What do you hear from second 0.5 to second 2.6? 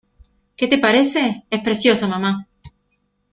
¿Qué te parece?¡ es precioso, mamá!